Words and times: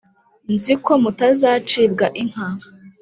nzi 0.53 0.73
ko 0.83 0.91
mutazacibwa 1.03 2.05
inka: 2.21 2.47